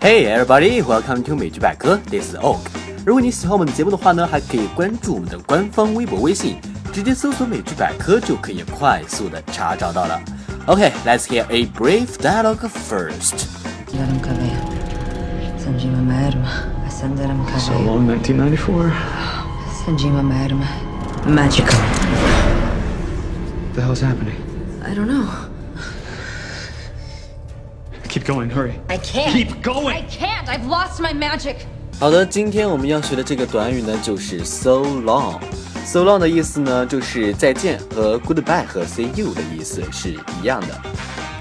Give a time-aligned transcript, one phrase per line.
[0.00, 2.60] Hey everybody, welcome to 美剧百科，This is Oak。
[3.04, 6.56] 如果你喜欢我们的节目的话呢，还可以关注我们的官方微博、微信，
[6.92, 10.20] 直接搜索“美剧百科”就可以快速的查找到了。
[10.66, 13.46] Okay, let's hear a brief dialogue first.
[15.58, 16.48] Sanjima Merma.
[16.88, 18.92] Sandaram So long, 1994.
[19.84, 20.66] Sanjima Merma.
[21.26, 21.78] Magical.
[23.64, 24.36] What the hell's happening?
[24.84, 25.26] I don't know.
[28.11, 28.73] Keep going, hurry.
[28.89, 29.31] I can't.
[29.31, 29.95] Keep going.
[29.95, 30.45] I can't.
[30.49, 31.55] I've lost my magic.
[31.97, 35.39] 好的，今天我们要学的这个短语呢，就是 so long。
[35.85, 40.09] so long 的意思呢，就是再见，和 goodbye 和 see you 的意思是
[40.41, 40.77] 一样的。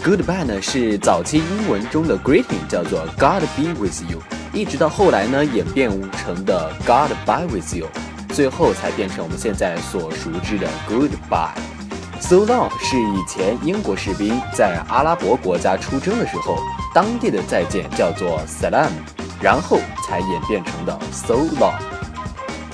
[0.04, 7.88] goodbye 呢是早期英文中的 greeting，叫做 God be with you，一直到后来呢演变成的 God bye with you，
[8.28, 11.50] 最后才变成我们现在所熟知的 goodbye。
[12.20, 16.58] So long 是以前英国士兵在阿拉伯国家出征的时候，
[16.94, 18.90] 当地的再见叫做 salam，
[19.40, 21.74] 然后才演变成的 so long。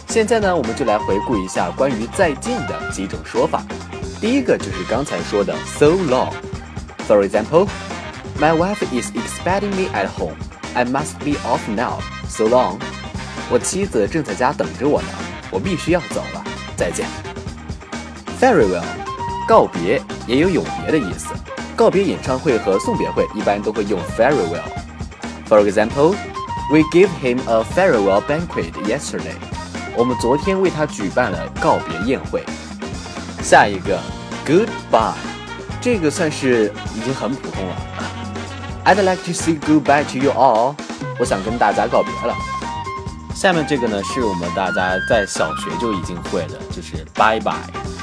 [0.09, 3.63] 现在呢，我们就来回顾一下关于再见的几种说法。
[4.21, 6.33] 第一个就是刚才说的 so long。
[7.07, 7.69] For example,
[8.39, 10.37] my wife is expecting me at home.
[10.75, 12.01] I must be off now.
[12.29, 12.79] So long.
[13.49, 15.09] 我妻子正在家等着我呢，
[15.51, 16.45] 我必须要走了，
[16.77, 17.07] 再见。
[18.41, 18.85] Very well
[19.47, 21.29] 告别也有永别的意思。
[21.77, 24.63] 告别演唱会和送别会一般都会用 farewell。
[25.49, 26.15] For example,
[26.73, 29.37] we gave him a farewell banquet yesterday.
[29.95, 32.43] 我们昨天为他举办了告别宴会。
[33.43, 34.01] 下一个
[34.47, 35.13] ，goodbye，
[35.81, 37.77] 这个算是已经很普通了。
[38.85, 40.75] I'd like to say goodbye to you all。
[41.19, 42.35] 我想跟大家告别了。
[43.35, 47.96] 下面这个呢，是我们大家在小学就已经会的，就是 bye bye。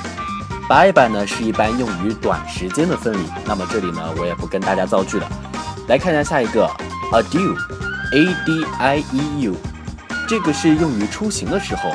[0.67, 3.19] Bye bye 呢是一般用于短时间的分离。
[3.45, 5.28] 那么这里呢，我也不跟大家造句了。
[5.88, 6.66] 来看一下下一个
[7.11, 9.53] ，adieu，a d i e u，
[10.28, 11.92] 这个是用于出行的时候。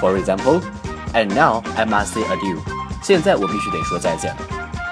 [0.00, 2.58] For example，and now I must say adieu。
[3.02, 4.34] 现在我必须得说再见。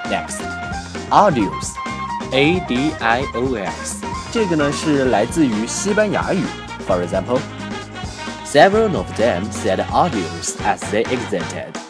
[0.09, 6.45] Next，adios，a d i o s，这个呢是来自于西班牙语。
[6.87, 11.86] For example，several of them said adios as they exited。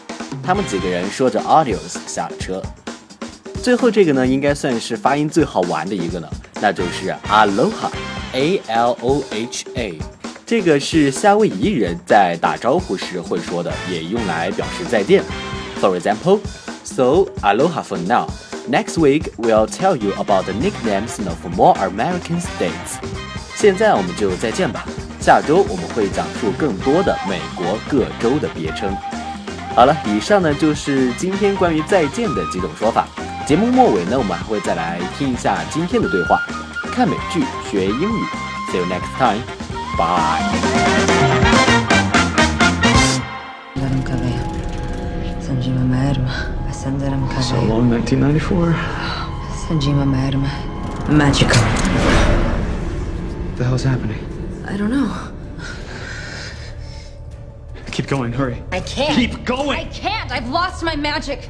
[0.47, 2.63] 他们几个人说着 adios 下了车。
[3.61, 6.29] 最后这个呢，应该算是发音最好玩的一个了，
[6.61, 9.99] 那就是 aloha，a l o h a。
[10.45, 15.21] 这个是夏威夷人在打招呼时会说的，也用来表示再见。
[15.81, 16.39] For example,
[16.85, 18.29] so aloha for now.
[18.71, 23.01] Next week we'll tell you about the nicknames of more American states.
[23.53, 24.85] 现在我们就再见吧。
[25.19, 28.95] 下周我们会讲述更多的美国各州的别称。
[29.77, 33.05] 好了，以上呢就是今天关于再见的几种说法。
[33.45, 36.41] 节目末尾呢，我们还会再来听一下今天的对话。
[36.91, 38.23] 看美剧学英语
[38.71, 39.43] ，See you next time.
[39.95, 40.41] Bye.
[43.75, 44.33] Sandaram Kaveh.
[45.45, 46.33] Sanjima Merma.
[46.71, 48.73] Sandaram So long, 1994.
[49.69, 50.49] Sanjima Merma.
[51.07, 51.61] Magical.
[53.45, 54.25] What the hell's happening?
[54.67, 55.36] I don't know.
[57.97, 58.61] Keep going, hurry.
[58.71, 59.15] I can't.
[59.15, 59.79] Keep going.
[59.79, 60.31] I can't.
[60.31, 61.49] I've lost my magic.